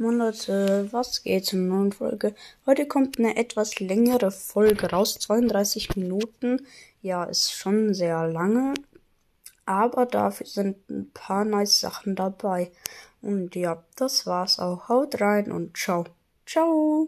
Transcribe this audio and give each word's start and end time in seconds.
Moin 0.00 0.16
Leute, 0.18 0.86
was 0.92 1.24
geht 1.24 1.46
zur 1.46 1.58
neuen 1.58 1.90
Folge? 1.90 2.32
Heute 2.66 2.86
kommt 2.86 3.18
eine 3.18 3.36
etwas 3.36 3.80
längere 3.80 4.30
Folge 4.30 4.90
raus, 4.90 5.18
32 5.18 5.96
Minuten. 5.96 6.64
Ja, 7.02 7.24
ist 7.24 7.52
schon 7.52 7.94
sehr 7.94 8.28
lange, 8.28 8.74
aber 9.66 10.06
dafür 10.06 10.46
sind 10.46 10.88
ein 10.88 11.10
paar 11.12 11.44
nice 11.44 11.80
Sachen 11.80 12.14
dabei. 12.14 12.70
Und 13.22 13.56
ja, 13.56 13.82
das 13.96 14.24
war's 14.24 14.60
auch. 14.60 14.88
Haut 14.88 15.20
rein 15.20 15.50
und 15.50 15.76
ciao. 15.76 16.04
Ciao. 16.46 17.06